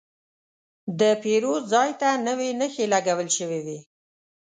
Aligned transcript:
د 0.99 1.01
پیرود 1.21 1.63
ځای 1.73 1.89
ته 2.01 2.09
نوې 2.27 2.49
نښې 2.59 2.85
لګول 2.93 3.27
شوې 3.37 3.59
وې. 3.65 3.79